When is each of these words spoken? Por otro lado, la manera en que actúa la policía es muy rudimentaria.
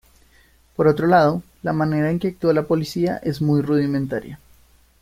Por 0.75 0.87
otro 0.87 1.05
lado, 1.05 1.43
la 1.61 1.73
manera 1.73 2.09
en 2.09 2.17
que 2.17 2.29
actúa 2.29 2.53
la 2.53 2.65
policía 2.65 3.17
es 3.21 3.39
muy 3.39 3.61
rudimentaria. 3.61 4.39